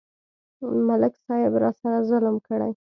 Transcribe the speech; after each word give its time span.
ملک 0.87 1.13
صاحب 1.25 1.53
راسره 1.63 1.99
ظلم 2.09 2.35
کړی. 2.47 2.71